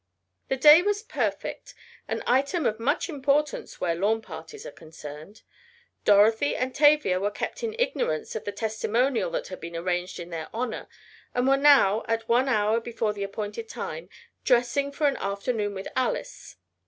[0.47, 1.75] The day was perfect
[2.07, 5.43] an item of much importance where lawn parties are concerned.
[6.05, 10.31] Dorothy and Tavia were kept in ignorance of the testimonial that had been arranged in
[10.31, 10.89] their honor,
[11.35, 14.09] and were now, at one hour before the appointed time,
[14.43, 16.55] dressing for an afternoon with Alice.